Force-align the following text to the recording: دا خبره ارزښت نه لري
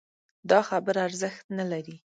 دا 0.49 0.59
خبره 0.69 0.99
ارزښت 1.07 1.45
نه 1.57 1.65
لري 1.71 1.95